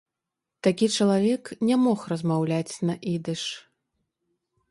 [0.67, 3.43] Такі чалавек не мог размаўляць на ідыш.